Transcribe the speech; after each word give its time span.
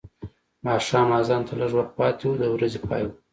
ماښام 0.65 1.09
اذان 1.19 1.41
ته 1.47 1.53
لږ 1.61 1.71
وخت 1.77 1.91
پاتې 1.97 2.25
و 2.27 2.39
د 2.41 2.43
ورځې 2.53 2.79
پای 2.87 3.01
و. 3.05 3.09